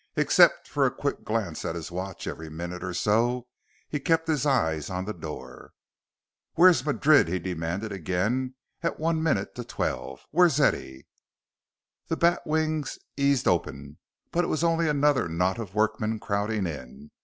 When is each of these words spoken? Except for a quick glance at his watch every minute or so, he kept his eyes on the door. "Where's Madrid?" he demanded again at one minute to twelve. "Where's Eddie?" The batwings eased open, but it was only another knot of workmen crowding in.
Except 0.15 0.67
for 0.67 0.87
a 0.87 0.91
quick 0.91 1.23
glance 1.23 1.63
at 1.63 1.75
his 1.75 1.91
watch 1.91 2.25
every 2.25 2.49
minute 2.49 2.83
or 2.83 2.91
so, 2.91 3.45
he 3.87 3.99
kept 3.99 4.27
his 4.27 4.47
eyes 4.47 4.89
on 4.89 5.05
the 5.05 5.13
door. 5.13 5.73
"Where's 6.55 6.83
Madrid?" 6.83 7.27
he 7.27 7.37
demanded 7.37 7.91
again 7.91 8.55
at 8.81 8.99
one 8.99 9.21
minute 9.21 9.53
to 9.53 9.63
twelve. 9.63 10.25
"Where's 10.31 10.59
Eddie?" 10.59 11.05
The 12.07 12.17
batwings 12.17 12.97
eased 13.15 13.47
open, 13.47 13.99
but 14.31 14.43
it 14.43 14.47
was 14.47 14.63
only 14.63 14.89
another 14.89 15.29
knot 15.29 15.59
of 15.59 15.75
workmen 15.75 16.17
crowding 16.19 16.65
in. 16.65 17.11